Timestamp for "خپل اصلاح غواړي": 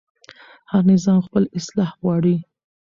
1.27-2.35